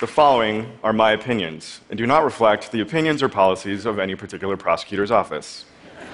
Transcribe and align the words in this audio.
The 0.00 0.06
following 0.06 0.78
are 0.84 0.92
my 0.92 1.10
opinions 1.10 1.80
and 1.90 1.98
do 1.98 2.06
not 2.06 2.22
reflect 2.22 2.70
the 2.70 2.82
opinions 2.82 3.20
or 3.20 3.28
policies 3.28 3.84
of 3.84 3.98
any 3.98 4.14
particular 4.14 4.56
prosecutor's 4.56 5.10
office. 5.10 5.64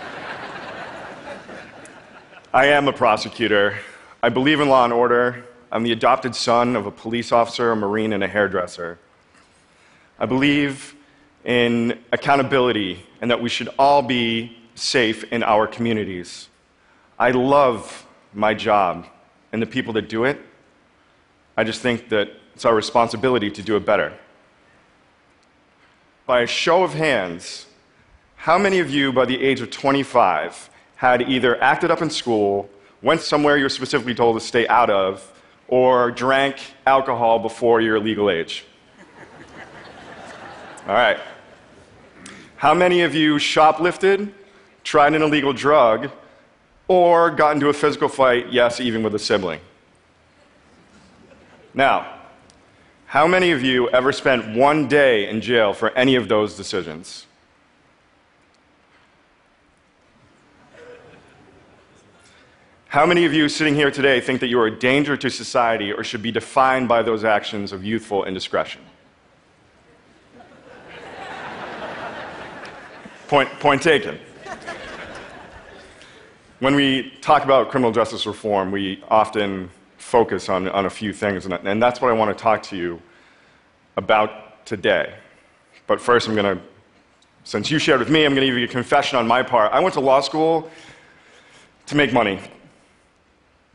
I 2.55 2.69
am 2.69 2.89
a 2.89 2.95
prosecutor. 2.95 3.79
I 4.23 4.31
believe 4.31 4.61
in 4.61 4.71
law 4.71 4.85
and 4.85 4.93
order. 4.95 5.45
I'm 5.71 5.83
the 5.83 5.93
adopted 5.93 6.35
son 6.35 6.77
of 6.77 6.87
a 6.87 6.91
police 6.91 7.31
officer, 7.31 7.73
a 7.73 7.77
Marine, 7.77 8.15
and 8.15 8.25
a 8.25 8.27
hairdresser. 8.27 8.99
I 10.19 10.25
believe 10.25 10.95
in 11.45 11.99
accountability 12.11 13.05
and 13.21 13.31
that 13.31 13.43
we 13.43 13.51
should 13.51 13.69
all 13.79 14.01
be 14.01 14.57
safe 14.77 15.25
in 15.25 15.43
our 15.43 15.67
communities. 15.67 16.49
I 17.19 17.33
love 17.33 18.07
my 18.33 18.55
job 18.55 19.05
and 19.53 19.61
the 19.61 19.67
people 19.67 19.93
that 19.93 20.09
do 20.09 20.25
it. 20.25 20.41
I 21.55 21.65
just 21.65 21.83
think 21.83 22.09
that 22.09 22.31
it's 22.55 22.65
our 22.65 22.75
responsibility 22.75 23.51
to 23.51 23.63
do 23.63 23.77
it 23.77 23.85
better. 23.85 24.13
By 26.27 26.43
a 26.43 26.47
show 26.47 26.85
of 26.85 26.95
hands, 26.95 27.67
how 28.37 28.59
many 28.59 28.79
of 28.79 28.91
you 28.91 29.13
by 29.13 29.25
the 29.25 29.41
age 29.43 29.61
of 29.61 29.71
25 29.71 30.71
had 30.97 31.23
either 31.23 31.61
acted 31.63 31.91
up 31.91 32.01
in 32.01 32.11
school, 32.11 32.69
went 33.03 33.21
somewhere 33.21 33.57
you're 33.57 33.69
specifically 33.69 34.15
told 34.15 34.39
to 34.39 34.47
stay 34.47 34.67
out 34.69 34.89
of, 34.89 35.31
or 35.69 36.11
drank 36.11 36.57
alcohol 36.87 37.39
before 37.39 37.81
your 37.81 37.99
legal 37.99 38.31
age? 38.31 38.65
All 40.87 40.95
right. 40.95 41.19
How 42.57 42.73
many 42.73 43.03
of 43.03 43.15
you 43.15 43.37
shoplifted, 43.37 44.33
tried 44.85 45.15
an 45.15 45.23
illegal 45.23 45.53
drug, 45.53 46.11
or 46.87 47.31
got 47.31 47.55
into 47.55 47.69
a 47.69 47.73
physical 47.73 48.09
fight, 48.09 48.53
yes, 48.53 48.81
even 48.81 49.03
with 49.03 49.15
a 49.15 49.19
sibling? 49.19 49.61
Now, 51.75 52.14
how 53.15 53.29
many 53.29 53.53
of 53.53 53.63
you 53.63 53.89
ever 53.91 54.11
spent 54.11 54.57
one 54.57 54.89
day 54.89 55.29
in 55.29 55.41
jail 55.41 55.73
for 55.73 55.91
any 55.91 56.17
of 56.17 56.27
those 56.27 56.57
decisions? 56.57 57.27
How 62.89 63.07
many 63.07 63.25
of 63.25 63.33
you 63.33 63.49
sitting 63.49 63.77
here 63.77 63.93
today 63.93 64.21
think 64.21 64.41
that 64.41 64.49
you 64.49 64.59
are 64.59 64.67
a 64.67 64.77
danger 64.77 65.17
to 65.17 65.31
society 65.31 65.93
or 65.93 66.03
should 66.03 66.23
be 66.23 66.33
defined 66.33 66.89
by 66.89 67.03
those 67.03 67.23
actions 67.23 67.71
of 67.71 67.85
youthful 67.85 68.25
indiscretion? 68.25 68.83
point, 73.29 73.49
point 73.61 73.81
taken. 73.81 74.19
When 76.59 76.75
we 76.75 77.11
talk 77.21 77.45
about 77.45 77.71
criminal 77.71 77.93
justice 77.93 78.27
reform, 78.27 78.73
we 78.73 79.05
often 79.07 79.71
focus 80.15 80.49
on, 80.49 80.69
on 80.69 80.87
a 80.87 80.91
few 80.91 81.13
things, 81.13 81.45
and, 81.45 81.55
and 81.67 81.83
that's 81.83 82.01
what 82.01 82.09
I 82.09 82.13
want 82.13 82.31
to 82.39 82.41
talk 82.41 82.63
to 82.71 82.77
you 82.77 83.03
about 83.97 84.65
today. 84.65 85.13
But 85.89 86.01
first, 86.01 86.29
I'm 86.29 86.37
going 86.37 86.57
to, 86.57 86.63
since 87.43 87.69
you 87.69 87.81
shared 87.81 87.99
with 87.99 88.11
me, 88.11 88.25
I'm 88.25 88.33
going 88.33 88.47
to 88.47 88.47
give 88.47 88.57
you 88.57 88.65
a 88.65 88.69
confession 88.69 89.19
on 89.19 89.27
my 89.27 89.43
part. 89.43 89.73
I 89.73 89.81
went 89.81 89.95
to 89.95 90.01
law 90.01 90.21
school 90.21 90.71
to 91.87 91.97
make 91.97 92.13
money. 92.13 92.39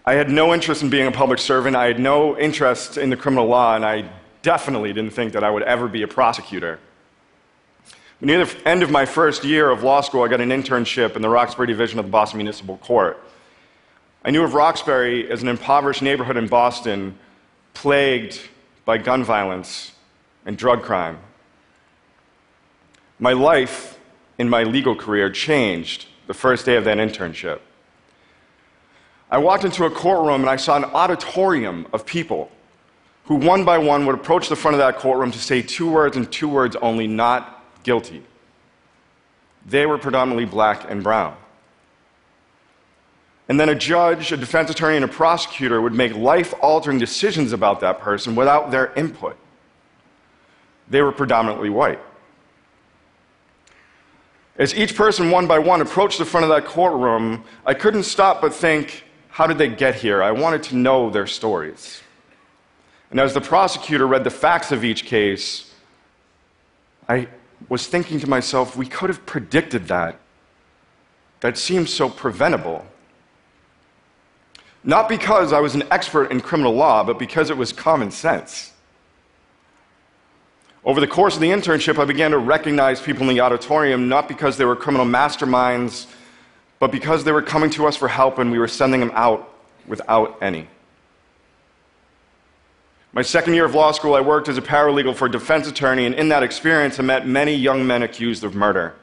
I 0.05 0.13
had 0.13 0.29
no 0.29 0.53
interest 0.53 0.81
in 0.81 0.89
being 0.89 1.07
a 1.07 1.11
public 1.11 1.39
servant. 1.39 1.75
I 1.75 1.87
had 1.87 1.99
no 1.99 2.37
interest 2.37 2.97
in 2.97 3.09
the 3.09 3.17
criminal 3.17 3.45
law, 3.45 3.75
and 3.75 3.83
I 3.83 4.09
definitely 4.41 4.93
didn't 4.93 5.11
think 5.11 5.33
that 5.33 5.43
I 5.43 5.49
would 5.49 5.63
ever 5.63 5.89
be 5.89 6.03
a 6.03 6.07
prosecutor. 6.07 6.79
Near 8.21 8.45
the 8.45 8.67
end 8.67 8.81
of 8.81 8.91
my 8.91 9.05
first 9.05 9.43
year 9.43 9.69
of 9.69 9.83
law 9.83 9.99
school, 9.99 10.23
I 10.23 10.29
got 10.29 10.39
an 10.39 10.51
internship 10.51 11.17
in 11.17 11.21
the 11.21 11.27
Roxbury 11.27 11.67
Division 11.67 11.99
of 11.99 12.05
the 12.05 12.11
Boston 12.11 12.37
Municipal 12.37 12.77
Court. 12.77 13.21
I 14.23 14.31
knew 14.31 14.43
of 14.43 14.53
Roxbury 14.53 15.31
as 15.31 15.41
an 15.41 15.47
impoverished 15.47 16.01
neighborhood 16.01 16.35
in 16.35 16.47
Boston 16.47 17.17
plagued 17.73 18.41
by 18.83 18.97
gun 18.97 19.23
violence 19.23 19.93
and 20.45 20.57
drug 20.57 20.83
crime. 20.83 21.19
My 23.17 23.31
life 23.33 23.97
in 24.37 24.49
my 24.49 24.63
legal 24.63 24.95
career 24.95 25.29
changed 25.29 26.07
the 26.27 26.33
first 26.33 26.65
day 26.65 26.75
of 26.75 26.83
that 26.83 26.97
internship. 26.97 27.59
I 29.31 29.37
walked 29.37 29.63
into 29.63 29.85
a 29.85 29.91
courtroom 29.91 30.41
and 30.41 30.49
I 30.49 30.57
saw 30.57 30.75
an 30.75 30.85
auditorium 30.85 31.87
of 31.93 32.05
people 32.05 32.51
who, 33.25 33.35
one 33.35 33.63
by 33.63 33.77
one, 33.77 34.05
would 34.05 34.15
approach 34.15 34.49
the 34.49 34.55
front 34.55 34.75
of 34.75 34.79
that 34.79 34.97
courtroom 34.97 35.31
to 35.31 35.39
say 35.39 35.61
two 35.61 35.89
words 35.89 36.17
and 36.17 36.29
two 36.31 36.49
words 36.49 36.75
only 36.77 37.07
not 37.07 37.63
guilty. 37.83 38.23
They 39.65 39.85
were 39.85 39.97
predominantly 39.97 40.45
black 40.45 40.89
and 40.89 41.03
brown. 41.03 41.37
And 43.49 43.59
then 43.59 43.69
a 43.69 43.75
judge, 43.75 44.31
a 44.31 44.37
defense 44.37 44.69
attorney, 44.69 44.95
and 44.95 45.03
a 45.03 45.09
prosecutor 45.09 45.81
would 45.81 45.93
make 45.93 46.15
life 46.15 46.53
altering 46.61 46.99
decisions 46.99 47.51
about 47.51 47.79
that 47.79 47.99
person 47.99 48.35
without 48.35 48.69
their 48.69 48.93
input. 48.93 49.35
They 50.87 51.01
were 51.01 51.11
predominantly 51.11 51.71
white. 51.71 51.99
As 54.57 54.75
each 54.75 54.95
person, 54.95 55.31
one 55.31 55.47
by 55.47 55.57
one, 55.57 55.81
approached 55.81 56.19
the 56.19 56.25
front 56.25 56.43
of 56.43 56.49
that 56.49 56.65
courtroom, 56.65 57.43
I 57.65 57.73
couldn't 57.73 58.03
stop 58.03 58.39
but 58.39 58.53
think, 58.53 59.03
how 59.29 59.47
did 59.47 59.57
they 59.57 59.69
get 59.69 59.95
here? 59.95 60.21
I 60.21 60.31
wanted 60.31 60.61
to 60.63 60.75
know 60.75 61.09
their 61.09 61.27
stories. 61.27 62.01
And 63.09 63.19
as 63.19 63.33
the 63.33 63.41
prosecutor 63.41 64.05
read 64.05 64.23
the 64.23 64.29
facts 64.29 64.71
of 64.71 64.83
each 64.83 65.05
case, 65.05 65.73
I 67.07 67.27
was 67.67 67.87
thinking 67.87 68.19
to 68.19 68.29
myself, 68.29 68.77
we 68.77 68.85
could 68.85 69.09
have 69.09 69.25
predicted 69.25 69.87
that. 69.87 70.19
That 71.39 71.57
seems 71.57 71.91
so 71.91 72.09
preventable. 72.09 72.85
Not 74.89 75.07
because 75.07 75.53
I 75.53 75.59
was 75.59 75.75
an 75.75 75.83
expert 75.91 76.31
in 76.31 76.41
criminal 76.41 76.73
law, 76.73 77.03
but 77.03 77.19
because 77.19 77.51
it 77.51 77.57
was 77.57 77.71
common 77.71 78.09
sense. 78.09 78.73
Over 80.83 80.99
the 80.99 81.05
course 81.05 81.35
of 81.35 81.41
the 81.41 81.51
internship, 81.51 81.99
I 81.99 82.05
began 82.05 82.31
to 82.31 82.39
recognize 82.39 82.99
people 82.99 83.29
in 83.29 83.35
the 83.35 83.39
auditorium 83.39 84.09
not 84.09 84.27
because 84.27 84.57
they 84.57 84.65
were 84.65 84.75
criminal 84.75 85.05
masterminds, 85.05 86.07
but 86.79 86.91
because 86.91 87.23
they 87.23 87.31
were 87.31 87.43
coming 87.43 87.69
to 87.69 87.85
us 87.85 87.95
for 87.95 88.07
help 88.07 88.39
and 88.39 88.51
we 88.51 88.57
were 88.57 88.67
sending 88.67 88.99
them 88.99 89.11
out 89.13 89.53
without 89.85 90.39
any. 90.41 90.67
My 93.13 93.21
second 93.21 93.53
year 93.53 93.65
of 93.65 93.75
law 93.75 93.91
school, 93.91 94.15
I 94.15 94.21
worked 94.21 94.49
as 94.49 94.57
a 94.57 94.61
paralegal 94.63 95.13
for 95.15 95.27
a 95.27 95.31
defense 95.31 95.67
attorney, 95.67 96.07
and 96.07 96.15
in 96.15 96.29
that 96.29 96.41
experience, 96.41 96.99
I 96.99 97.03
met 97.03 97.27
many 97.27 97.53
young 97.53 97.85
men 97.85 98.01
accused 98.01 98.43
of 98.43 98.55
murder. 98.55 98.95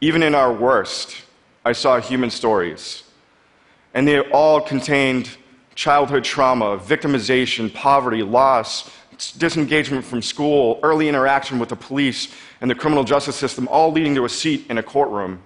Even 0.00 0.24
in 0.24 0.34
our 0.34 0.52
worst, 0.52 1.22
I 1.64 1.74
saw 1.74 2.00
human 2.00 2.30
stories, 2.30 3.04
and 3.94 4.06
they 4.06 4.20
all 4.30 4.60
contained 4.60 5.30
childhood 5.74 6.24
trauma, 6.24 6.78
victimization, 6.78 7.72
poverty, 7.72 8.22
loss, 8.22 8.90
disengagement 9.38 10.04
from 10.04 10.22
school, 10.22 10.80
early 10.82 11.08
interaction 11.08 11.58
with 11.58 11.68
the 11.68 11.76
police 11.76 12.34
and 12.60 12.70
the 12.70 12.74
criminal 12.74 13.04
justice 13.04 13.36
system, 13.36 13.68
all 13.68 13.92
leading 13.92 14.14
to 14.14 14.24
a 14.24 14.28
seat 14.28 14.66
in 14.70 14.78
a 14.78 14.82
courtroom. 14.82 15.42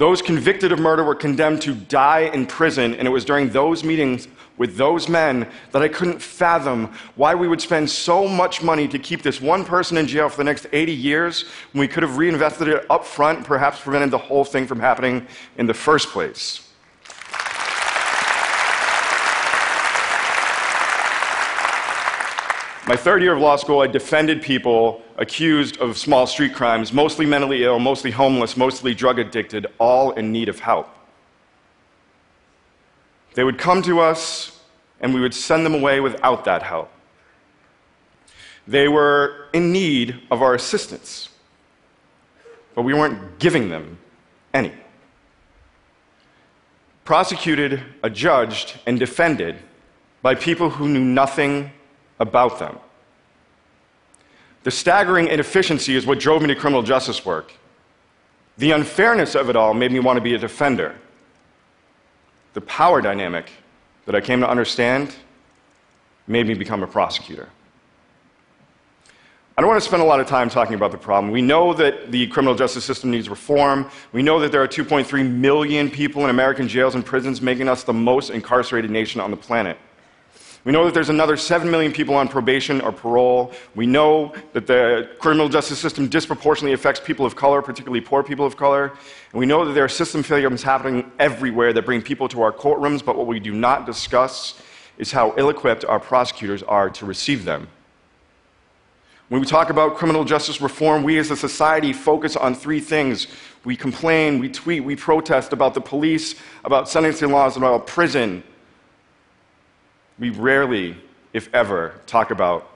Those 0.00 0.22
convicted 0.22 0.72
of 0.72 0.78
murder 0.78 1.04
were 1.04 1.14
condemned 1.14 1.60
to 1.60 1.74
die 1.74 2.30
in 2.32 2.46
prison, 2.46 2.94
and 2.94 3.06
it 3.06 3.10
was 3.10 3.22
during 3.22 3.50
those 3.50 3.84
meetings 3.84 4.28
with 4.56 4.78
those 4.78 5.10
men 5.10 5.46
that 5.72 5.82
I 5.82 5.88
couldn't 5.88 6.22
fathom 6.22 6.94
why 7.16 7.34
we 7.34 7.46
would 7.46 7.60
spend 7.60 7.90
so 7.90 8.26
much 8.26 8.62
money 8.62 8.88
to 8.88 8.98
keep 8.98 9.20
this 9.20 9.42
one 9.42 9.62
person 9.62 9.98
in 9.98 10.06
jail 10.06 10.30
for 10.30 10.38
the 10.38 10.44
next 10.44 10.66
80 10.72 10.92
years 10.92 11.44
when 11.72 11.80
we 11.80 11.86
could 11.86 12.02
have 12.02 12.16
reinvested 12.16 12.68
it 12.68 12.86
up 12.88 13.04
front 13.04 13.40
and 13.40 13.46
perhaps 13.46 13.78
prevented 13.78 14.10
the 14.10 14.16
whole 14.16 14.42
thing 14.42 14.66
from 14.66 14.80
happening 14.80 15.26
in 15.58 15.66
the 15.66 15.74
first 15.74 16.08
place. 16.08 16.69
My 22.90 22.96
third 22.96 23.22
year 23.22 23.34
of 23.34 23.38
law 23.38 23.54
school, 23.54 23.82
I 23.82 23.86
defended 23.86 24.42
people 24.42 25.00
accused 25.16 25.78
of 25.78 25.96
small 25.96 26.26
street 26.26 26.52
crimes, 26.52 26.92
mostly 26.92 27.24
mentally 27.24 27.62
ill, 27.62 27.78
mostly 27.78 28.10
homeless, 28.10 28.56
mostly 28.56 28.94
drug 28.94 29.20
addicted, 29.20 29.68
all 29.78 30.10
in 30.10 30.32
need 30.32 30.48
of 30.48 30.58
help. 30.58 30.88
They 33.34 33.44
would 33.44 33.58
come 33.58 33.80
to 33.82 34.00
us, 34.00 34.60
and 35.00 35.14
we 35.14 35.20
would 35.20 35.34
send 35.34 35.64
them 35.64 35.72
away 35.72 36.00
without 36.00 36.44
that 36.46 36.64
help. 36.64 36.90
They 38.66 38.88
were 38.88 39.46
in 39.52 39.70
need 39.70 40.22
of 40.28 40.42
our 40.42 40.56
assistance, 40.56 41.28
but 42.74 42.82
we 42.82 42.92
weren't 42.92 43.38
giving 43.38 43.68
them 43.68 44.00
any. 44.52 44.72
Prosecuted, 47.04 47.84
adjudged, 48.02 48.80
and 48.84 48.98
defended 48.98 49.60
by 50.22 50.34
people 50.34 50.70
who 50.70 50.88
knew 50.88 51.04
nothing 51.04 51.70
about 52.20 52.58
them. 52.58 52.78
The 54.62 54.70
staggering 54.70 55.26
inefficiency 55.26 55.96
is 55.96 56.06
what 56.06 56.20
drove 56.20 56.42
me 56.42 56.48
to 56.48 56.54
criminal 56.54 56.82
justice 56.82 57.24
work. 57.24 57.52
The 58.58 58.72
unfairness 58.72 59.34
of 59.34 59.48
it 59.48 59.56
all 59.56 59.72
made 59.72 59.90
me 59.90 60.00
want 60.00 60.18
to 60.18 60.20
be 60.20 60.34
a 60.34 60.38
defender. 60.38 60.94
The 62.52 62.60
power 62.60 63.00
dynamic 63.00 63.50
that 64.04 64.14
I 64.14 64.20
came 64.20 64.40
to 64.40 64.48
understand 64.48 65.14
made 66.26 66.46
me 66.46 66.54
become 66.54 66.82
a 66.82 66.86
prosecutor. 66.86 67.48
I 69.56 69.62
don't 69.62 69.68
want 69.68 69.82
to 69.82 69.86
spend 69.86 70.02
a 70.02 70.06
lot 70.06 70.20
of 70.20 70.26
time 70.26 70.48
talking 70.48 70.74
about 70.74 70.90
the 70.90 70.98
problem. 70.98 71.32
We 71.32 71.42
know 71.42 71.74
that 71.74 72.10
the 72.10 72.26
criminal 72.28 72.54
justice 72.54 72.84
system 72.84 73.10
needs 73.10 73.28
reform. 73.28 73.90
We 74.12 74.22
know 74.22 74.40
that 74.40 74.52
there 74.52 74.62
are 74.62 74.68
2.3 74.68 75.30
million 75.30 75.90
people 75.90 76.24
in 76.24 76.30
American 76.30 76.66
jails 76.66 76.94
and 76.94 77.04
prisons, 77.04 77.42
making 77.42 77.68
us 77.68 77.82
the 77.82 77.92
most 77.92 78.30
incarcerated 78.30 78.90
nation 78.90 79.20
on 79.20 79.30
the 79.30 79.36
planet. 79.36 79.76
We 80.64 80.72
know 80.72 80.84
that 80.84 80.92
there's 80.92 81.08
another 81.08 81.38
7 81.38 81.70
million 81.70 81.90
people 81.90 82.14
on 82.14 82.28
probation 82.28 82.82
or 82.82 82.92
parole. 82.92 83.52
We 83.74 83.86
know 83.86 84.34
that 84.52 84.66
the 84.66 85.08
criminal 85.18 85.48
justice 85.48 85.78
system 85.78 86.06
disproportionately 86.08 86.74
affects 86.74 87.00
people 87.00 87.24
of 87.24 87.34
color, 87.34 87.62
particularly 87.62 88.02
poor 88.02 88.22
people 88.22 88.44
of 88.44 88.58
color. 88.58 88.92
And 89.32 89.38
we 89.40 89.46
know 89.46 89.64
that 89.64 89.72
there 89.72 89.84
are 89.84 89.88
system 89.88 90.22
failures 90.22 90.62
happening 90.62 91.10
everywhere 91.18 91.72
that 91.72 91.86
bring 91.86 92.02
people 92.02 92.28
to 92.28 92.42
our 92.42 92.52
courtrooms, 92.52 93.02
but 93.02 93.16
what 93.16 93.26
we 93.26 93.40
do 93.40 93.52
not 93.52 93.86
discuss 93.86 94.60
is 94.98 95.10
how 95.10 95.32
ill 95.38 95.48
equipped 95.48 95.86
our 95.86 95.98
prosecutors 95.98 96.62
are 96.64 96.90
to 96.90 97.06
receive 97.06 97.46
them. 97.46 97.66
When 99.30 99.40
we 99.40 99.46
talk 99.46 99.70
about 99.70 99.96
criminal 99.96 100.24
justice 100.24 100.60
reform, 100.60 101.04
we 101.04 101.16
as 101.16 101.30
a 101.30 101.36
society 101.36 101.92
focus 101.92 102.36
on 102.36 102.54
three 102.54 102.80
things. 102.80 103.28
We 103.64 103.76
complain, 103.76 104.40
we 104.40 104.50
tweet, 104.50 104.84
we 104.84 104.96
protest 104.96 105.54
about 105.54 105.72
the 105.72 105.80
police, 105.80 106.34
about 106.64 106.88
sentencing 106.88 107.30
laws, 107.30 107.54
and 107.54 107.64
about 107.64 107.86
prison. 107.86 108.42
We 110.20 110.28
rarely, 110.28 110.96
if 111.32 111.52
ever, 111.54 111.94
talk 112.06 112.30
about 112.30 112.70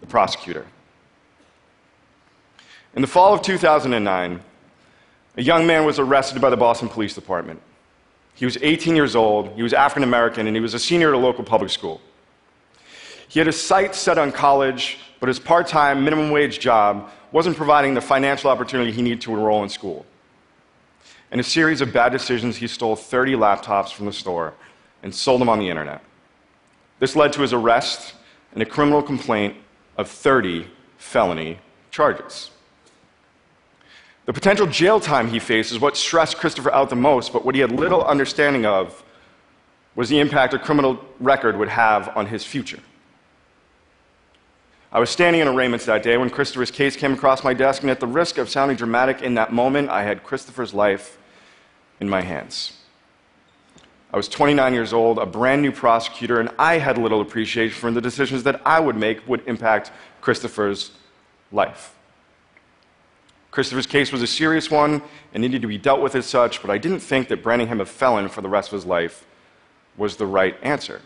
the 0.00 0.06
prosecutor. 0.06 0.66
In 2.96 3.02
the 3.02 3.08
fall 3.08 3.32
of 3.32 3.42
2009, 3.42 4.40
a 5.36 5.42
young 5.42 5.66
man 5.66 5.84
was 5.84 6.00
arrested 6.00 6.42
by 6.42 6.50
the 6.50 6.56
Boston 6.56 6.88
Police 6.88 7.14
Department. 7.14 7.62
He 8.34 8.44
was 8.44 8.58
18 8.60 8.96
years 8.96 9.14
old, 9.14 9.50
he 9.50 9.62
was 9.62 9.72
African 9.72 10.02
American, 10.02 10.48
and 10.48 10.56
he 10.56 10.60
was 10.60 10.74
a 10.74 10.78
senior 10.78 11.08
at 11.08 11.14
a 11.14 11.18
local 11.18 11.44
public 11.44 11.70
school. 11.70 12.00
He 13.28 13.38
had 13.38 13.46
his 13.46 13.62
sights 13.62 13.98
set 13.98 14.18
on 14.18 14.32
college, 14.32 14.98
but 15.20 15.28
his 15.28 15.38
part 15.38 15.68
time, 15.68 16.02
minimum 16.04 16.30
wage 16.30 16.58
job 16.58 17.10
wasn't 17.30 17.56
providing 17.56 17.94
the 17.94 18.00
financial 18.00 18.50
opportunity 18.50 18.90
he 18.90 19.02
needed 19.02 19.20
to 19.20 19.32
enroll 19.32 19.62
in 19.62 19.68
school. 19.68 20.04
In 21.30 21.38
a 21.38 21.44
series 21.44 21.80
of 21.80 21.92
bad 21.92 22.10
decisions, 22.10 22.56
he 22.56 22.66
stole 22.66 22.96
30 22.96 23.34
laptops 23.34 23.92
from 23.92 24.06
the 24.06 24.12
store 24.12 24.54
and 25.02 25.14
sold 25.14 25.40
them 25.40 25.48
on 25.48 25.60
the 25.60 25.68
internet. 25.68 26.02
This 26.98 27.16
led 27.16 27.32
to 27.34 27.42
his 27.42 27.52
arrest 27.52 28.14
and 28.52 28.62
a 28.62 28.66
criminal 28.66 29.02
complaint 29.02 29.56
of 29.96 30.08
30 30.08 30.66
felony 30.96 31.58
charges. 31.90 32.50
The 34.24 34.32
potential 34.32 34.66
jail 34.66 34.98
time 34.98 35.28
he 35.28 35.38
faced 35.38 35.70
is 35.70 35.78
what 35.78 35.96
stressed 35.96 36.36
Christopher 36.36 36.72
out 36.72 36.90
the 36.90 36.96
most, 36.96 37.32
but 37.32 37.44
what 37.44 37.54
he 37.54 37.60
had 37.60 37.70
little 37.70 38.04
understanding 38.04 38.66
of 38.66 39.04
was 39.94 40.08
the 40.08 40.18
impact 40.18 40.52
a 40.52 40.58
criminal 40.58 41.02
record 41.20 41.56
would 41.56 41.68
have 41.68 42.14
on 42.16 42.26
his 42.26 42.44
future. 42.44 42.80
I 44.92 44.98
was 44.98 45.10
standing 45.10 45.42
in 45.42 45.48
arraignments 45.48 45.86
that 45.86 46.02
day 46.02 46.16
when 46.16 46.30
Christopher's 46.30 46.70
case 46.70 46.96
came 46.96 47.12
across 47.12 47.44
my 47.44 47.54
desk, 47.54 47.82
and 47.82 47.90
at 47.90 48.00
the 48.00 48.06
risk 48.06 48.38
of 48.38 48.48
sounding 48.48 48.76
dramatic 48.76 49.22
in 49.22 49.34
that 49.34 49.52
moment, 49.52 49.90
I 49.90 50.02
had 50.02 50.24
Christopher's 50.24 50.74
life 50.74 51.18
in 52.00 52.08
my 52.08 52.22
hands. 52.22 52.72
I 54.12 54.16
was 54.16 54.28
29 54.28 54.72
years 54.72 54.92
old, 54.92 55.18
a 55.18 55.26
brand 55.26 55.62
new 55.62 55.72
prosecutor, 55.72 56.40
and 56.40 56.50
I 56.58 56.78
had 56.78 56.96
little 56.96 57.20
appreciation 57.20 57.78
for 57.78 57.90
the 57.90 58.00
decisions 58.00 58.44
that 58.44 58.60
I 58.64 58.80
would 58.80 58.96
make 58.96 59.26
would 59.28 59.42
impact 59.46 59.90
Christopher's 60.20 60.92
life. 61.52 61.94
Christopher's 63.50 63.86
case 63.86 64.12
was 64.12 64.22
a 64.22 64.26
serious 64.26 64.70
one 64.70 65.02
and 65.32 65.40
needed 65.40 65.62
to 65.62 65.68
be 65.68 65.78
dealt 65.78 66.00
with 66.00 66.14
as 66.14 66.26
such, 66.26 66.60
but 66.60 66.70
I 66.70 66.78
didn't 66.78 67.00
think 67.00 67.28
that 67.28 67.42
branding 67.42 67.68
him 67.68 67.80
a 67.80 67.86
felon 67.86 68.28
for 68.28 68.42
the 68.42 68.48
rest 68.48 68.68
of 68.68 68.74
his 68.74 68.86
life 68.86 69.24
was 69.96 70.16
the 70.16 70.26
right 70.26 70.56
answer. 70.62 71.00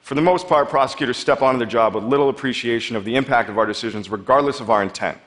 For 0.00 0.14
the 0.14 0.20
most 0.20 0.48
part, 0.48 0.68
prosecutors 0.68 1.16
step 1.16 1.42
onto 1.42 1.58
the 1.58 1.66
job 1.66 1.94
with 1.94 2.04
little 2.04 2.28
appreciation 2.28 2.96
of 2.96 3.04
the 3.04 3.16
impact 3.16 3.48
of 3.48 3.58
our 3.58 3.66
decisions, 3.66 4.08
regardless 4.08 4.60
of 4.60 4.70
our 4.70 4.82
intent. 4.82 5.18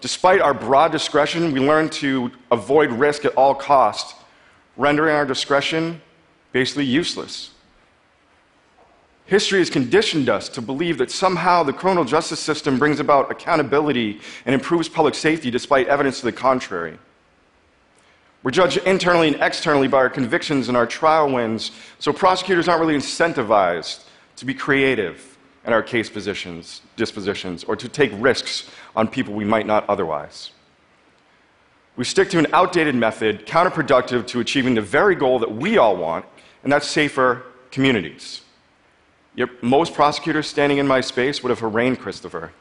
Despite 0.00 0.40
our 0.40 0.54
broad 0.54 0.92
discretion, 0.92 1.52
we 1.52 1.60
learn 1.60 1.88
to 1.90 2.30
avoid 2.50 2.90
risk 2.92 3.24
at 3.24 3.34
all 3.34 3.54
costs, 3.54 4.14
rendering 4.80 5.14
our 5.14 5.26
discretion 5.26 6.00
basically 6.52 6.86
useless. 6.86 7.50
History 9.26 9.60
has 9.60 9.70
conditioned 9.70 10.28
us 10.28 10.48
to 10.48 10.62
believe 10.62 10.98
that 10.98 11.10
somehow 11.10 11.62
the 11.62 11.72
criminal 11.72 12.04
justice 12.04 12.40
system 12.40 12.78
brings 12.78 12.98
about 12.98 13.30
accountability 13.30 14.20
and 14.44 14.54
improves 14.54 14.88
public 14.88 15.14
safety 15.14 15.50
despite 15.50 15.86
evidence 15.86 16.18
to 16.18 16.26
the 16.26 16.32
contrary. 16.32 16.98
We're 18.42 18.50
judged 18.50 18.78
internally 18.78 19.28
and 19.28 19.40
externally 19.40 19.86
by 19.86 19.98
our 19.98 20.10
convictions 20.10 20.68
and 20.68 20.76
our 20.76 20.86
trial 20.86 21.30
wins, 21.30 21.72
so 21.98 22.12
prosecutors 22.12 22.66
aren't 22.66 22.80
really 22.80 22.96
incentivized 22.96 24.04
to 24.36 24.46
be 24.46 24.54
creative 24.54 25.36
in 25.66 25.74
our 25.74 25.82
case 25.82 26.08
positions, 26.08 26.80
dispositions, 26.96 27.64
or 27.64 27.76
to 27.76 27.88
take 27.88 28.10
risks 28.14 28.70
on 28.96 29.06
people 29.06 29.34
we 29.34 29.44
might 29.44 29.66
not 29.66 29.88
otherwise. 29.90 30.52
We 32.00 32.06
stick 32.06 32.30
to 32.30 32.38
an 32.38 32.46
outdated 32.54 32.94
method, 32.94 33.46
counterproductive 33.46 34.26
to 34.28 34.40
achieving 34.40 34.74
the 34.74 34.80
very 34.80 35.14
goal 35.14 35.38
that 35.40 35.54
we 35.54 35.76
all 35.76 35.98
want, 35.98 36.24
and 36.62 36.72
that's 36.72 36.88
safer 36.88 37.42
communities. 37.70 38.40
Yet 39.34 39.62
most 39.62 39.92
prosecutors 39.92 40.46
standing 40.46 40.78
in 40.78 40.86
my 40.86 41.02
space 41.02 41.42
would 41.42 41.50
have 41.50 41.62
arraigned 41.62 41.98
Christopher. 41.98 42.52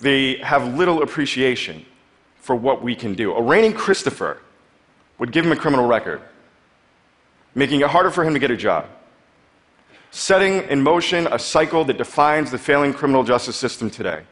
They 0.00 0.38
have 0.38 0.74
little 0.74 1.04
appreciation 1.04 1.86
for 2.34 2.56
what 2.56 2.82
we 2.82 2.96
can 2.96 3.14
do. 3.14 3.32
Arraigning 3.38 3.74
Christopher 3.74 4.38
would 5.20 5.30
give 5.30 5.46
him 5.46 5.52
a 5.52 5.56
criminal 5.56 5.86
record, 5.86 6.20
making 7.54 7.82
it 7.82 7.90
harder 7.90 8.10
for 8.10 8.24
him 8.24 8.34
to 8.34 8.40
get 8.40 8.50
a 8.50 8.56
job, 8.56 8.86
setting 10.10 10.68
in 10.68 10.82
motion 10.82 11.28
a 11.28 11.38
cycle 11.38 11.84
that 11.84 11.96
defines 11.96 12.50
the 12.50 12.58
failing 12.58 12.92
criminal 12.92 13.22
justice 13.22 13.54
system 13.54 13.88
today. 13.88 14.24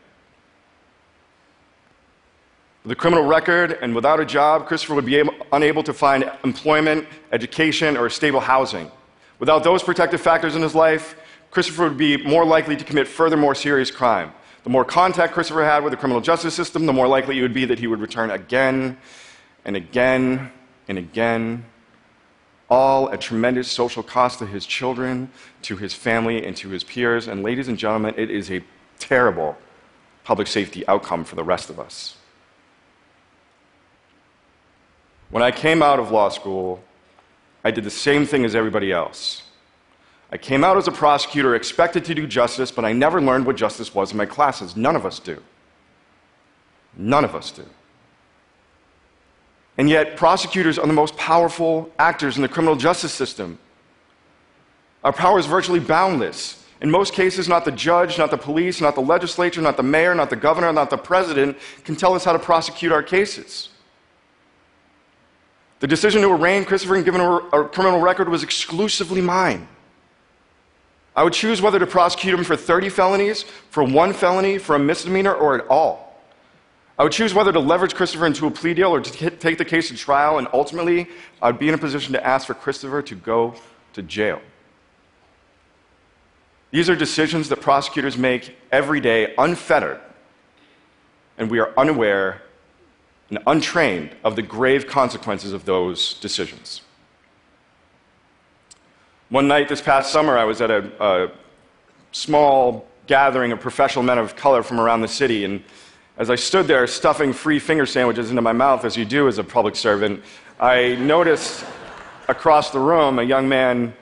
With 2.86 2.92
a 2.92 3.00
criminal 3.00 3.24
record 3.24 3.80
and 3.82 3.96
without 3.96 4.20
a 4.20 4.24
job, 4.24 4.68
Christopher 4.68 4.94
would 4.94 5.04
be 5.04 5.16
able, 5.16 5.34
unable 5.50 5.82
to 5.82 5.92
find 5.92 6.30
employment, 6.44 7.08
education, 7.32 7.96
or 7.96 8.08
stable 8.08 8.38
housing. 8.38 8.92
Without 9.40 9.64
those 9.64 9.82
protective 9.82 10.20
factors 10.20 10.54
in 10.54 10.62
his 10.62 10.72
life, 10.72 11.16
Christopher 11.50 11.88
would 11.88 11.96
be 11.96 12.16
more 12.16 12.44
likely 12.44 12.76
to 12.76 12.84
commit 12.84 13.08
further, 13.08 13.36
more 13.36 13.56
serious 13.56 13.90
crime. 13.90 14.32
The 14.62 14.70
more 14.70 14.84
contact 14.84 15.32
Christopher 15.32 15.64
had 15.64 15.82
with 15.82 15.90
the 15.90 15.96
criminal 15.96 16.20
justice 16.20 16.54
system, 16.54 16.86
the 16.86 16.92
more 16.92 17.08
likely 17.08 17.40
it 17.40 17.42
would 17.42 17.52
be 17.52 17.64
that 17.64 17.80
he 17.80 17.88
would 17.88 17.98
return 17.98 18.30
again 18.30 18.96
and 19.64 19.74
again 19.74 20.52
and 20.86 20.96
again, 20.96 21.64
all 22.70 23.10
at 23.10 23.20
tremendous 23.20 23.68
social 23.68 24.04
cost 24.04 24.38
to 24.38 24.46
his 24.46 24.64
children, 24.64 25.28
to 25.62 25.76
his 25.76 25.92
family, 25.92 26.46
and 26.46 26.56
to 26.58 26.68
his 26.68 26.84
peers. 26.84 27.26
And, 27.26 27.42
ladies 27.42 27.66
and 27.66 27.76
gentlemen, 27.76 28.14
it 28.16 28.30
is 28.30 28.48
a 28.48 28.62
terrible 29.00 29.58
public 30.22 30.46
safety 30.46 30.86
outcome 30.86 31.24
for 31.24 31.34
the 31.34 31.42
rest 31.42 31.68
of 31.68 31.80
us. 31.80 32.18
When 35.30 35.42
I 35.42 35.50
came 35.50 35.82
out 35.82 35.98
of 35.98 36.10
law 36.10 36.28
school, 36.28 36.82
I 37.64 37.70
did 37.70 37.84
the 37.84 37.90
same 37.90 38.26
thing 38.26 38.44
as 38.44 38.54
everybody 38.54 38.92
else. 38.92 39.42
I 40.30 40.36
came 40.36 40.64
out 40.64 40.76
as 40.76 40.88
a 40.88 40.92
prosecutor, 40.92 41.54
expected 41.54 42.04
to 42.06 42.14
do 42.14 42.26
justice, 42.26 42.70
but 42.70 42.84
I 42.84 42.92
never 42.92 43.20
learned 43.20 43.46
what 43.46 43.56
justice 43.56 43.94
was 43.94 44.10
in 44.10 44.18
my 44.18 44.26
classes. 44.26 44.76
None 44.76 44.96
of 44.96 45.06
us 45.06 45.18
do. 45.18 45.42
None 46.96 47.24
of 47.24 47.34
us 47.34 47.50
do. 47.50 47.64
And 49.78 49.90
yet, 49.90 50.16
prosecutors 50.16 50.78
are 50.78 50.86
the 50.86 50.92
most 50.92 51.16
powerful 51.16 51.90
actors 51.98 52.36
in 52.36 52.42
the 52.42 52.48
criminal 52.48 52.76
justice 52.76 53.12
system. 53.12 53.58
Our 55.04 55.12
power 55.12 55.38
is 55.38 55.46
virtually 55.46 55.80
boundless. 55.80 56.64
In 56.80 56.90
most 56.90 57.12
cases, 57.12 57.48
not 57.48 57.64
the 57.64 57.72
judge, 57.72 58.18
not 58.18 58.30
the 58.30 58.38
police, 58.38 58.80
not 58.80 58.94
the 58.94 59.02
legislature, 59.02 59.60
not 59.60 59.76
the 59.76 59.82
mayor, 59.82 60.14
not 60.14 60.30
the 60.30 60.36
governor, 60.36 60.72
not 60.72 60.90
the 60.90 60.98
president 60.98 61.56
can 61.84 61.94
tell 61.94 62.14
us 62.14 62.24
how 62.24 62.32
to 62.32 62.38
prosecute 62.38 62.92
our 62.92 63.02
cases. 63.02 63.68
The 65.80 65.86
decision 65.86 66.22
to 66.22 66.28
arraign 66.28 66.64
Christopher 66.64 66.96
and 66.96 67.04
give 67.04 67.14
him 67.14 67.20
a 67.20 67.68
criminal 67.70 68.00
record 68.00 68.28
was 68.28 68.42
exclusively 68.42 69.20
mine. 69.20 69.68
I 71.14 71.22
would 71.22 71.32
choose 71.32 71.62
whether 71.62 71.78
to 71.78 71.86
prosecute 71.86 72.34
him 72.34 72.44
for 72.44 72.56
30 72.56 72.88
felonies, 72.88 73.42
for 73.70 73.82
one 73.82 74.12
felony, 74.12 74.58
for 74.58 74.76
a 74.76 74.78
misdemeanor, 74.78 75.34
or 75.34 75.58
at 75.58 75.66
all. 75.68 76.20
I 76.98 77.02
would 77.02 77.12
choose 77.12 77.34
whether 77.34 77.52
to 77.52 77.60
leverage 77.60 77.94
Christopher 77.94 78.26
into 78.26 78.46
a 78.46 78.50
plea 78.50 78.72
deal 78.72 78.94
or 78.94 79.00
to 79.00 79.30
take 79.30 79.58
the 79.58 79.64
case 79.64 79.88
to 79.88 79.96
trial, 79.96 80.38
and 80.38 80.48
ultimately, 80.52 81.08
I'd 81.42 81.58
be 81.58 81.68
in 81.68 81.74
a 81.74 81.78
position 81.78 82.12
to 82.14 82.26
ask 82.26 82.46
for 82.46 82.54
Christopher 82.54 83.02
to 83.02 83.14
go 83.14 83.54
to 83.92 84.02
jail. 84.02 84.40
These 86.70 86.88
are 86.90 86.96
decisions 86.96 87.50
that 87.50 87.60
prosecutors 87.60 88.16
make 88.18 88.56
every 88.72 89.00
day, 89.00 89.34
unfettered, 89.36 90.00
and 91.38 91.50
we 91.50 91.58
are 91.58 91.72
unaware 91.78 92.42
and 93.30 93.38
untrained 93.46 94.14
of 94.24 94.36
the 94.36 94.42
grave 94.42 94.86
consequences 94.86 95.52
of 95.52 95.64
those 95.64 96.14
decisions. 96.14 96.82
One 99.28 99.48
night 99.48 99.68
this 99.68 99.80
past 99.80 100.12
summer, 100.12 100.38
I 100.38 100.44
was 100.44 100.60
at 100.60 100.70
a, 100.70 101.04
a 101.04 101.30
small 102.12 102.86
gathering 103.06 103.52
of 103.52 103.60
professional 103.60 104.04
men 104.04 104.18
of 104.18 104.36
color 104.36 104.62
from 104.62 104.80
around 104.80 105.00
the 105.00 105.08
city, 105.08 105.44
and 105.44 105.62
as 106.16 106.30
I 106.30 106.36
stood 106.36 106.66
there 106.66 106.86
stuffing 106.86 107.32
free 107.32 107.58
finger 107.58 107.86
sandwiches 107.86 108.30
into 108.30 108.42
my 108.42 108.52
mouth, 108.52 108.84
as 108.84 108.96
you 108.96 109.04
do 109.04 109.26
as 109.28 109.38
a 109.38 109.44
public 109.44 109.74
servant, 109.74 110.22
I 110.60 110.94
noticed 110.94 111.64
across 112.28 112.70
the 112.70 112.78
room 112.78 113.18
a 113.18 113.22
young 113.22 113.48
man 113.48 113.94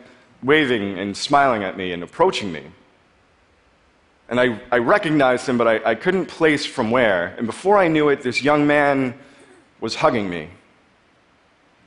waving 0.42 0.98
and 0.98 1.16
smiling 1.16 1.64
at 1.64 1.76
me 1.76 1.92
and 1.92 2.02
approaching 2.02 2.52
me. 2.52 2.64
And 4.28 4.40
I, 4.40 4.60
I 4.70 4.78
recognized 4.78 5.48
him, 5.48 5.58
but 5.58 5.68
I, 5.68 5.90
I 5.90 5.94
couldn't 5.94 6.26
place 6.26 6.64
from 6.64 6.90
where. 6.90 7.34
And 7.36 7.46
before 7.46 7.78
I 7.78 7.88
knew 7.88 8.08
it, 8.08 8.22
this 8.22 8.42
young 8.42 8.66
man 8.66 9.14
was 9.80 9.94
hugging 9.96 10.30
me 10.30 10.48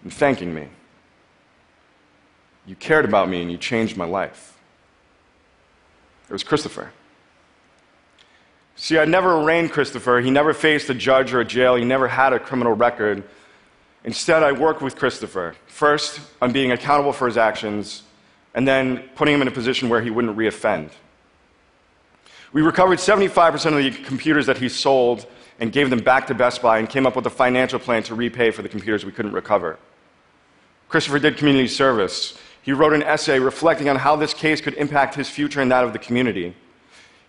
and 0.03 0.13
thanking 0.13 0.53
me. 0.53 0.67
You 2.65 2.75
cared 2.75 3.06
about 3.06 3.29
me 3.29 3.41
and 3.41 3.51
you 3.51 3.58
changed 3.58 3.98
my 3.98 4.06
life. 4.06 4.58
It 6.29 6.34
was 6.34 6.44
Christopher. 6.44 6.91
See, 8.75 9.00
I 9.00 9.06
never 9.06 9.41
arraigned 9.41 9.72
Christopher. 9.72 10.20
He 10.20 10.29
never 10.29 10.53
faced 10.53 10.89
a 10.89 10.94
judge 10.94 11.34
or 11.34 11.39
a 11.39 11.46
jail. 11.46 11.75
He 11.75 11.86
never 11.86 12.08
had 12.08 12.34
a 12.34 12.39
criminal 12.39 12.74
record. 12.74 13.24
Instead, 14.03 14.44
I 14.44 14.51
worked 14.51 14.82
with 14.82 14.96
Christopher, 14.96 15.56
first 15.65 16.20
on 16.41 16.51
being 16.51 16.72
accountable 16.72 17.12
for 17.12 17.25
his 17.25 17.38
actions, 17.38 18.03
and 18.53 18.67
then 18.67 19.10
putting 19.15 19.34
him 19.34 19.41
in 19.41 19.48
a 19.48 19.51
position 19.51 19.89
where 19.89 20.01
he 20.01 20.12
wouldn't 20.12 20.38
reoffend. 20.38 20.91
We 22.54 22.62
recovered 22.62 23.00
75% 23.00 23.77
of 23.77 23.84
the 23.84 24.04
computers 24.04 24.46
that 24.46 24.58
he 24.58 24.70
sold 24.70 25.25
and 25.60 25.72
gave 25.72 25.89
them 25.89 26.00
back 26.00 26.27
to 26.27 26.36
Best 26.36 26.62
Buy 26.62 26.80
and 26.80 26.89
came 26.89 27.06
up 27.06 27.16
with 27.16 27.25
a 27.25 27.30
financial 27.30 27.80
plan 27.80 28.04
to 28.04 28.16
repay 28.16 28.51
for 28.51 28.62
the 28.62 28.70
computers 28.70 29.06
we 29.06 29.12
couldn't 29.12 29.34
recover. 29.34 29.77
Christopher 30.89 31.20
did 31.20 31.38
community 31.38 31.68
service. 31.68 32.38
He 32.62 32.72
wrote 32.72 32.94
an 32.94 33.04
essay 33.04 33.39
reflecting 33.39 33.89
on 33.89 33.98
how 33.98 34.16
this 34.16 34.34
case 34.34 34.62
could 34.62 34.75
impact 34.75 35.16
his 35.16 35.30
future 35.30 35.62
and 35.62 35.72
that 35.72 35.84
of 35.84 35.94
the 35.94 36.00
community. 36.00 36.56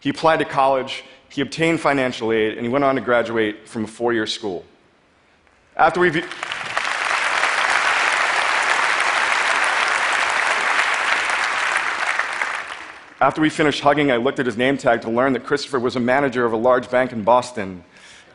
He 0.00 0.10
applied 0.10 0.38
to 0.38 0.44
college, 0.44 1.04
he 1.28 1.40
obtained 1.40 1.80
financial 1.80 2.32
aid, 2.32 2.56
and 2.56 2.64
he 2.64 2.68
went 2.68 2.84
on 2.84 2.94
to 2.94 3.00
graduate 3.00 3.68
from 3.68 3.84
a 3.84 3.88
four 3.88 4.12
year 4.12 4.26
school. 4.26 4.64
After 5.76 6.00
we. 6.00 6.22
After 13.20 13.40
we 13.40 13.50
finished 13.50 13.80
hugging, 13.80 14.12
I 14.12 14.16
looked 14.16 14.38
at 14.38 14.46
his 14.46 14.56
name 14.56 14.78
tag 14.78 15.02
to 15.02 15.10
learn 15.10 15.32
that 15.32 15.44
Christopher 15.44 15.80
was 15.80 15.96
a 15.96 16.00
manager 16.00 16.44
of 16.44 16.52
a 16.52 16.56
large 16.56 16.88
bank 16.88 17.12
in 17.12 17.24
Boston. 17.24 17.82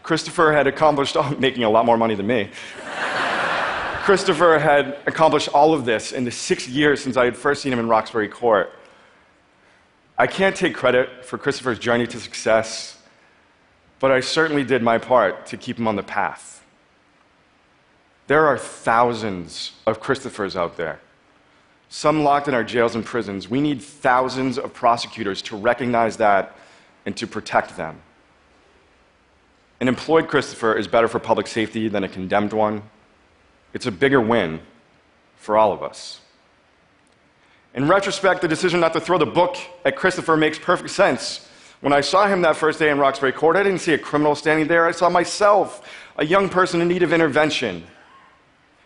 Christopher 0.02 0.52
had 0.52 0.68
accomplished, 0.68 1.16
oh, 1.16 1.34
making 1.40 1.64
a 1.64 1.70
lot 1.70 1.86
more 1.86 1.98
money 1.98 2.16
than 2.16 2.28
me. 2.28 2.50
Christopher 4.04 4.60
had 4.60 4.98
accomplished 5.06 5.48
all 5.48 5.74
of 5.74 5.86
this 5.86 6.12
in 6.12 6.26
the 6.26 6.32
six 6.32 6.68
years 6.68 7.02
since 7.02 7.16
I 7.16 7.24
had 7.24 7.38
first 7.38 7.62
seen 7.62 7.72
him 7.72 7.80
in 7.80 7.88
Roxbury 7.88 8.28
Court. 8.28 8.74
I 10.18 10.28
can't 10.28 10.56
take 10.56 10.76
credit 10.76 11.24
for 11.24 11.38
Christopher's 11.38 11.80
journey 11.80 12.06
to 12.08 12.20
success, 12.20 13.02
but 14.02 14.12
I 14.12 14.20
certainly 14.20 14.66
did 14.66 14.84
my 14.84 14.98
part 14.98 15.46
to 15.48 15.58
keep 15.58 15.80
him 15.80 15.88
on 15.88 15.96
the 15.96 16.04
path. 16.04 16.62
There 18.28 18.46
are 18.46 18.58
thousands 18.58 19.72
of 19.88 20.02
Christophers 20.02 20.58
out 20.58 20.76
there 20.76 21.00
some 21.94 22.24
locked 22.24 22.48
in 22.48 22.56
our 22.56 22.64
jails 22.64 22.96
and 22.96 23.06
prisons. 23.06 23.48
We 23.48 23.62
need 23.62 23.80
thousands 23.80 24.58
of 24.58 24.74
prosecutors 24.74 25.44
to 25.44 25.56
recognize 25.56 26.18
that 26.18 26.56
and 27.06 27.16
to 27.18 27.28
protect 27.28 27.78
them. 27.78 28.02
An 29.80 29.88
employed 29.88 30.28
Christopher 30.28 30.74
is 30.74 30.88
better 30.88 31.08
for 31.08 31.20
public 31.20 31.46
safety 31.46 31.88
than 31.90 32.04
a 32.04 32.10
condemned 32.10 32.52
one. 32.52 32.82
It's 33.76 33.86
a 33.86 33.92
bigger 33.92 34.20
win 34.20 34.62
for 35.38 35.56
all 35.56 35.72
of 35.72 35.84
us. 35.84 36.20
In 37.76 37.88
retrospect, 37.88 38.42
the 38.42 38.48
decision 38.48 38.80
not 38.80 38.94
to 38.94 39.00
throw 39.00 39.20
the 39.20 39.28
book 39.28 39.56
at 39.86 39.96
Christopher 39.96 40.36
makes 40.36 40.58
perfect 40.58 40.90
sense. 40.90 41.48
When 41.82 41.94
I 41.94 42.02
saw 42.02 42.26
him 42.26 42.42
that 42.42 42.56
first 42.56 42.80
day 42.80 42.90
in 42.90 42.98
Roxbury 42.98 43.34
Court, 43.34 43.56
I 43.56 43.62
didn't 43.62 43.82
see 43.82 43.94
a 43.94 44.00
criminal 44.00 44.34
standing 44.34 44.68
there. 44.68 44.88
I 44.88 44.94
saw 44.94 45.12
myself, 45.12 45.88
a 46.18 46.26
young 46.26 46.50
person 46.50 46.82
in 46.82 46.88
need 46.88 47.04
of 47.04 47.14
intervention. 47.14 47.86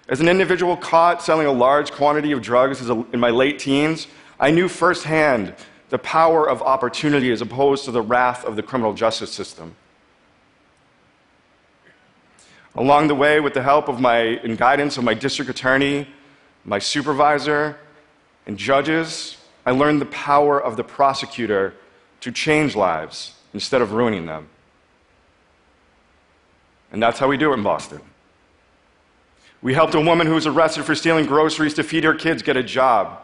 As 0.10 0.22
an 0.22 0.30
individual 0.30 0.78
caught 0.78 1.22
selling 1.22 1.48
a 1.48 1.52
large 1.52 1.92
quantity 1.92 2.32
of 2.32 2.42
drugs 2.42 2.90
in 2.90 3.20
my 3.20 3.30
late 3.30 3.60
teens, 3.60 4.08
I 4.40 4.52
knew 4.52 4.70
firsthand 4.70 5.54
the 5.90 5.98
power 5.98 6.50
of 6.50 6.62
opportunity 6.62 7.32
as 7.32 7.42
opposed 7.42 7.86
to 7.86 7.92
the 7.92 8.02
wrath 8.02 8.46
of 8.46 8.56
the 8.56 8.64
criminal 8.64 8.94
justice 8.94 9.32
system. 9.32 9.76
Along 12.76 13.08
the 13.08 13.16
way, 13.16 13.40
with 13.40 13.54
the 13.54 13.64
help 13.64 13.90
of 13.90 14.00
my 14.00 14.18
and 14.20 14.58
guidance 14.58 14.98
of 14.98 15.04
my 15.04 15.14
district 15.14 15.50
attorney, 15.50 16.08
my 16.64 16.80
supervisor, 16.80 17.78
and 18.46 18.58
judges, 18.58 19.38
I 19.66 19.72
learned 19.72 20.00
the 20.00 20.06
power 20.06 20.62
of 20.62 20.78
the 20.78 20.84
prosecutor 20.84 21.74
to 22.22 22.32
change 22.32 22.76
lives 22.76 23.34
instead 23.54 23.82
of 23.82 23.94
ruining 23.94 24.26
them. 24.26 24.48
And 26.92 27.04
that's 27.04 27.20
how 27.20 27.28
we 27.28 27.36
do 27.36 27.52
it 27.52 27.56
in 27.56 27.64
Boston. 27.64 28.02
We 29.62 29.74
helped 29.74 29.96
a 29.96 30.02
woman 30.02 30.28
who 30.28 30.36
was 30.36 30.46
arrested 30.46 30.86
for 30.86 30.94
stealing 30.94 31.26
groceries 31.26 31.74
to 31.76 31.84
feed 31.84 32.04
her 32.04 32.14
kids 32.14 32.44
get 32.44 32.58
a 32.58 32.64
job. 32.64 33.22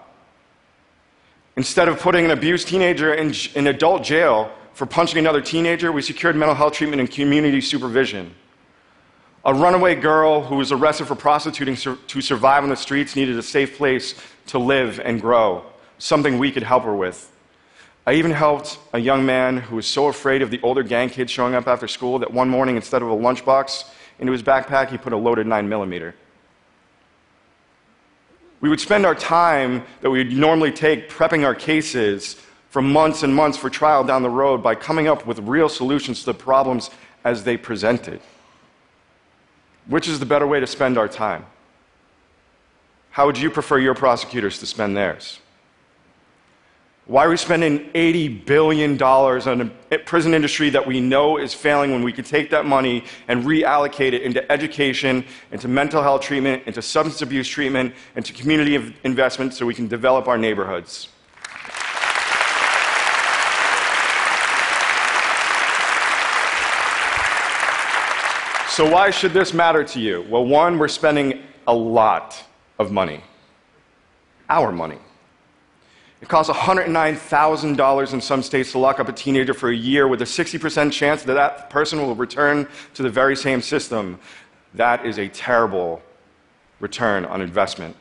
Instead 1.56 1.88
of 1.88 2.00
putting 2.00 2.25
an 2.25 2.32
abused 2.32 2.68
teenager 2.68 3.13
in, 3.13 3.34
in 3.54 3.68
adult 3.68 4.04
jail 4.04 4.52
for 4.74 4.88
punching 4.88 5.20
another 5.20 5.42
teenager, 5.42 5.92
we 5.92 6.02
secured 6.02 6.36
mental 6.36 6.56
health 6.56 6.74
treatment 6.74 7.00
and 7.00 7.12
community 7.12 7.62
supervision. 7.62 8.34
A 9.46 9.54
runaway 9.54 9.94
girl 9.94 10.42
who 10.42 10.56
was 10.56 10.72
arrested 10.72 11.06
for 11.06 11.16
prostituting 11.16 11.75
to 11.75 12.22
survive 12.22 12.63
on 12.63 12.70
the 12.70 12.75
streets 12.75 13.16
needed 13.16 13.38
a 13.38 13.44
safe 13.44 13.78
place 13.78 14.16
to 14.48 14.58
live 14.58 15.00
and 15.00 15.22
grow, 15.22 15.63
something 16.00 16.40
we 16.40 16.52
could 16.52 16.63
help 16.63 16.84
her 16.84 16.96
with. 16.96 17.30
I 18.08 18.13
even 18.13 18.32
helped 18.32 18.80
a 18.94 19.00
young 19.00 19.25
man 19.25 19.58
who 19.58 19.75
was 19.75 19.86
so 19.86 20.08
afraid 20.08 20.42
of 20.42 20.50
the 20.50 20.60
older 20.63 20.82
gang 20.82 21.10
kids 21.10 21.32
showing 21.32 21.54
up 21.54 21.68
after 21.68 21.88
school 21.88 22.20
that 22.20 22.34
one 22.34 22.50
morning, 22.50 22.75
instead 22.75 23.02
of 23.02 23.10
a 23.10 23.16
lunchbox 23.16 23.86
into 24.18 24.32
his 24.32 24.42
backpack, 24.42 24.90
he 24.90 24.98
put 24.98 25.13
a 25.13 25.18
loaded 25.18 25.46
9 25.46 25.70
millimeter. 25.70 26.16
We 28.63 28.70
would 28.70 28.79
spend 28.79 29.05
our 29.05 29.13
time 29.13 29.84
that 30.00 30.10
we 30.10 30.20
would 30.20 30.32
normally 30.32 30.72
take 30.72 31.10
prepping 31.10 31.43
our 31.43 31.53
cases 31.53 32.38
for 32.70 32.82
months 32.82 33.22
and 33.22 33.36
months 33.36 33.58
for 33.58 33.70
trial 33.70 34.05
down 34.05 34.24
the 34.24 34.29
road 34.29 34.63
by 34.63 34.74
coming 34.74 35.05
up 35.05 35.25
with 35.27 35.39
real 35.39 35.67
solutions 35.67 36.22
to 36.22 36.27
the 36.27 36.34
problems 36.34 36.89
as 37.25 37.43
they 37.43 37.58
presented. 37.58 38.22
Which 39.88 40.08
is 40.08 40.17
the 40.17 40.25
better 40.25 40.48
way 40.48 40.62
to 40.62 40.65
spend 40.65 40.98
our 40.98 41.10
time? 41.10 41.46
How 43.10 43.25
would 43.25 43.38
you 43.38 43.50
prefer 43.50 43.79
your 43.79 43.96
prosecutors 43.96 44.60
to 44.60 44.65
spend 44.65 44.96
theirs? 44.96 45.41
Why 47.05 47.25
are 47.25 47.29
we 47.29 47.36
spending 47.36 47.89
$80 47.91 48.45
billion 48.45 49.01
on 49.03 49.72
a 49.91 49.98
prison 50.00 50.33
industry 50.33 50.69
that 50.69 50.88
we 50.88 51.01
know 51.01 51.38
is 51.38 51.53
failing 51.53 51.91
when 51.91 52.01
we 52.01 52.13
could 52.13 52.25
take 52.25 52.50
that 52.51 52.65
money 52.65 53.03
and 53.27 53.43
reallocate 53.43 54.13
it 54.13 54.22
into 54.22 54.50
education, 54.50 55.25
into 55.51 55.67
mental 55.67 56.01
health 56.01 56.22
treatment, 56.22 56.63
into 56.65 56.81
substance 56.81 57.22
abuse 57.22 57.45
treatment, 57.45 57.93
into 58.15 58.31
community 58.31 58.95
investment 59.03 59.53
so 59.53 59.65
we 59.65 59.74
can 59.74 59.89
develop 59.89 60.29
our 60.29 60.38
neighborhoods? 60.38 61.10
So, 68.69 68.89
why 68.89 69.10
should 69.10 69.33
this 69.33 69.53
matter 69.53 69.83
to 69.83 70.00
you? 70.00 70.25
Well, 70.29 70.45
one, 70.45 70.79
we're 70.79 70.88
spending 70.88 71.43
a 71.67 71.74
lot 71.74 72.41
of 72.79 72.93
money, 72.93 73.22
our 74.50 74.72
money. 74.72 75.00
It 76.24 76.30
costs 76.30 76.50
$109,000 76.50 78.13
in 78.13 78.22
some 78.22 78.44
states 78.44 78.72
to 78.72 78.77
lock 78.80 79.01
up 79.01 79.10
a 79.10 79.12
teenager 79.12 79.53
for 79.53 79.70
a 79.70 79.75
year 79.75 80.08
with 80.08 80.22
a 80.22 80.25
60% 80.25 80.89
chance 80.89 81.24
that 81.24 81.34
that 81.34 81.70
person 81.70 82.00
will 82.00 82.15
return 82.15 82.65
to 82.94 83.03
the 83.03 83.10
very 83.10 83.36
same 83.36 83.62
system. 83.62 84.18
That 84.74 85.06
is 85.06 85.20
a 85.20 85.27
terrible 85.27 86.01
return 86.80 87.25
on 87.25 87.42
investment. 87.42 87.98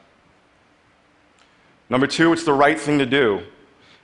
Number 1.91 2.07
two, 2.07 2.33
it's 2.33 2.45
the 2.45 2.53
right 2.53 2.79
thing 2.79 3.01
to 3.01 3.07
do. 3.07 3.43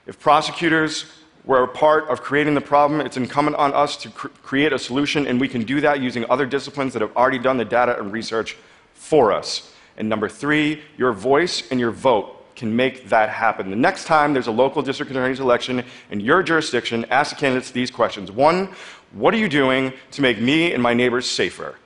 If 0.04 0.18
prosecutors 0.18 1.04
were 1.44 1.62
a 1.62 1.68
part 1.68 2.08
of 2.08 2.20
creating 2.20 2.54
the 2.56 2.60
problem, 2.60 3.00
it's 3.00 3.16
incumbent 3.16 3.54
on 3.54 3.72
us 3.72 3.96
to 3.98 4.10
cr- 4.10 4.28
create 4.42 4.72
a 4.72 4.80
solution, 4.80 5.28
and 5.28 5.40
we 5.40 5.46
can 5.46 5.62
do 5.62 5.80
that 5.82 6.00
using 6.00 6.28
other 6.28 6.44
disciplines 6.44 6.92
that 6.94 7.02
have 7.02 7.16
already 7.16 7.38
done 7.38 7.56
the 7.56 7.64
data 7.64 7.96
and 8.00 8.12
research 8.12 8.56
for 8.94 9.32
us. 9.32 9.72
And 9.96 10.08
number 10.08 10.28
three, 10.28 10.82
your 10.96 11.12
voice 11.12 11.70
and 11.70 11.78
your 11.78 11.92
vote 11.92 12.37
can 12.58 12.74
make 12.74 13.08
that 13.08 13.30
happen. 13.30 13.70
The 13.70 13.76
next 13.76 14.04
time 14.04 14.32
there's 14.32 14.48
a 14.48 14.52
local 14.52 14.82
district 14.82 15.12
attorney's 15.12 15.40
election 15.40 15.84
in 16.10 16.20
your 16.20 16.42
jurisdiction, 16.42 17.06
ask 17.08 17.30
the 17.30 17.40
candidates 17.40 17.70
these 17.70 17.90
questions. 17.90 18.32
One, 18.32 18.74
what 19.12 19.32
are 19.32 19.38
you 19.38 19.48
doing 19.48 19.92
to 20.10 20.22
make 20.22 20.40
me 20.40 20.72
and 20.72 20.82
my 20.82 20.92
neighbors 20.92 21.30
safer? 21.30 21.76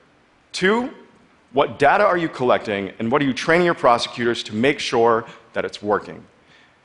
Two, 0.53 0.91
what 1.53 1.79
data 1.79 2.05
are 2.05 2.17
you 2.17 2.29
collecting 2.29 2.93
and 2.99 3.13
what 3.13 3.21
are 3.21 3.27
you 3.27 3.35
training 3.35 3.67
your 3.67 3.75
prosecutors 3.75 4.43
to 4.45 4.55
make 4.55 4.79
sure 4.79 5.27
that 5.53 5.67
it's 5.67 5.83
working? 5.83 6.25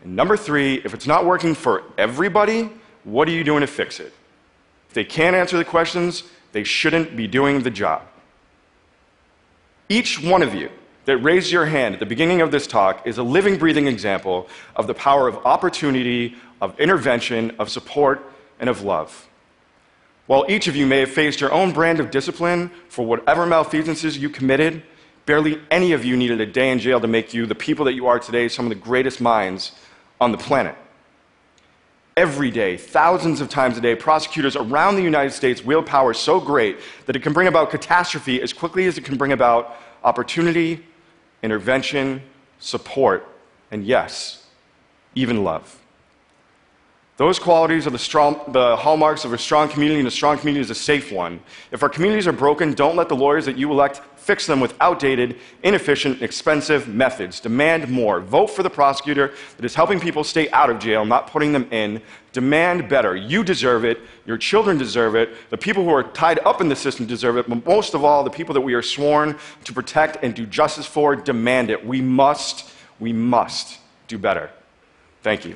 And 0.03 0.15
number 0.15 0.35
three, 0.35 0.75
if 0.83 0.93
it's 0.93 1.07
not 1.07 1.25
working 1.25 1.55
for 1.55 1.83
everybody, 1.97 2.69
what 3.05 3.27
are 3.29 3.31
you 3.31 3.45
doing 3.45 3.61
to 3.61 3.67
fix 3.67 4.01
it? 4.01 4.13
If 4.89 4.93
they 4.93 5.05
can't 5.05 5.35
answer 5.35 5.57
the 5.57 5.65
questions, 5.65 6.23
they 6.51 6.65
shouldn't 6.65 7.15
be 7.15 7.25
doing 7.25 7.63
the 7.63 7.71
job. 7.71 8.03
Each 9.87 10.21
one 10.21 10.43
of 10.43 10.53
you 10.53 10.69
that 11.07 11.17
raised 11.19 11.49
your 11.49 11.65
hand 11.65 11.93
at 11.93 12.01
the 12.01 12.05
beginning 12.05 12.41
of 12.41 12.51
this 12.51 12.67
talk 12.67 13.07
is 13.07 13.17
a 13.17 13.23
living, 13.23 13.57
breathing 13.57 13.87
example 13.87 14.45
of 14.75 14.87
the 14.87 14.93
power 14.93 15.29
of 15.29 15.37
opportunity, 15.45 16.35
of 16.59 16.77
intervention, 16.81 17.49
of 17.59 17.69
support, 17.69 18.29
and 18.59 18.69
of 18.69 18.81
love. 18.81 19.25
While 20.25 20.45
each 20.49 20.67
of 20.67 20.75
you 20.75 20.85
may 20.85 20.99
have 20.99 21.09
faced 21.09 21.39
your 21.39 21.53
own 21.53 21.71
brand 21.71 22.01
of 22.01 22.11
discipline 22.11 22.69
for 22.89 23.05
whatever 23.05 23.45
malfeasances 23.45 24.17
you 24.17 24.29
committed, 24.29 24.83
barely 25.25 25.61
any 25.71 25.93
of 25.93 26.03
you 26.03 26.17
needed 26.17 26.41
a 26.41 26.45
day 26.45 26.71
in 26.71 26.79
jail 26.79 26.99
to 26.99 27.07
make 27.07 27.33
you 27.33 27.45
the 27.45 27.55
people 27.55 27.85
that 27.85 27.93
you 27.93 28.07
are 28.07 28.19
today, 28.19 28.49
some 28.49 28.65
of 28.65 28.69
the 28.69 28.75
greatest 28.75 29.21
minds 29.21 29.71
on 30.19 30.33
the 30.33 30.37
planet. 30.37 30.75
Every 32.17 32.51
day, 32.51 32.75
thousands 32.75 33.39
of 33.39 33.47
times 33.47 33.77
a 33.77 33.81
day, 33.81 33.95
prosecutors 33.95 34.57
around 34.57 34.97
the 34.97 35.03
United 35.03 35.31
States 35.31 35.63
wield 35.63 35.85
power 35.85 36.13
so 36.13 36.41
great 36.41 36.79
that 37.05 37.15
it 37.15 37.23
can 37.23 37.31
bring 37.31 37.47
about 37.47 37.69
catastrophe 37.69 38.41
as 38.41 38.51
quickly 38.51 38.87
as 38.87 38.97
it 38.97 39.05
can 39.05 39.15
bring 39.15 39.31
about 39.31 39.77
opportunity 40.03 40.83
intervention, 41.43 42.21
support, 42.59 43.27
and 43.71 43.85
yes, 43.85 44.47
even 45.15 45.43
love. 45.43 45.79
Those 47.17 47.39
qualities 47.39 47.87
are 47.87 47.89
the, 47.89 47.97
strong, 47.97 48.39
the 48.49 48.75
hallmarks 48.75 49.25
of 49.25 49.33
a 49.33 49.39
strong 49.39 49.69
community, 49.69 49.97
and 49.97 50.07
a 50.07 50.11
strong 50.11 50.37
community 50.37 50.61
is 50.61 50.69
a 50.69 50.75
safe 50.75 51.11
one. 51.11 51.39
If 51.71 51.81
our 51.81 51.89
communities 51.89 52.27
are 52.27 52.31
broken, 52.31 52.73
don't 52.73 52.95
let 52.95 53.09
the 53.09 53.15
lawyers 53.15 53.45
that 53.47 53.57
you 53.57 53.71
elect 53.71 54.01
fix 54.17 54.45
them 54.45 54.59
with 54.59 54.75
outdated, 54.79 55.39
inefficient, 55.63 56.21
expensive 56.21 56.87
methods. 56.87 57.39
Demand 57.39 57.89
more. 57.89 58.19
Vote 58.19 58.51
for 58.51 58.61
the 58.61 58.69
prosecutor 58.69 59.33
that 59.55 59.65
is 59.65 59.73
helping 59.73 59.99
people 59.99 60.23
stay 60.23 60.47
out 60.51 60.69
of 60.69 60.77
jail, 60.77 61.05
not 61.05 61.25
putting 61.25 61.53
them 61.53 61.67
in. 61.71 62.03
Demand 62.33 62.87
better. 62.87 63.15
You 63.15 63.43
deserve 63.43 63.83
it. 63.83 63.99
Your 64.27 64.37
children 64.37 64.77
deserve 64.77 65.15
it. 65.15 65.49
The 65.49 65.57
people 65.57 65.83
who 65.83 65.89
are 65.89 66.03
tied 66.03 66.37
up 66.45 66.61
in 66.61 66.69
the 66.69 66.75
system 66.75 67.07
deserve 67.07 67.37
it. 67.37 67.49
But 67.49 67.65
most 67.65 67.95
of 67.95 68.03
all, 68.03 68.23
the 68.23 68.29
people 68.29 68.53
that 68.53 68.61
we 68.61 68.75
are 68.75 68.83
sworn 68.83 69.35
to 69.63 69.73
protect 69.73 70.23
and 70.23 70.35
do 70.35 70.45
justice 70.45 70.85
for 70.85 71.15
demand 71.15 71.71
it. 71.71 71.83
We 71.83 71.99
must, 71.99 72.69
we 72.99 73.11
must 73.11 73.79
do 74.07 74.19
better. 74.19 74.51
Thank 75.23 75.45
you. 75.45 75.55